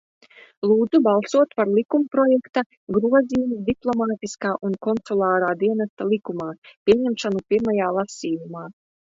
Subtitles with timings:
[0.69, 2.63] "Lūdzu balsot par likumprojekta
[2.97, 8.69] "Grozījums Diplomātiskā un konsulārā dienesta likumā" pieņemšanu pirmajā lasījumā."